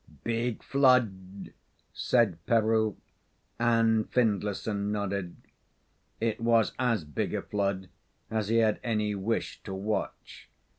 [0.23, 1.53] "Big flood,"
[1.93, 2.95] said Peroo,
[3.59, 5.35] and Findlayson nodded.
[6.19, 7.87] It was as big a flood
[8.31, 10.49] as he had any wish to watch.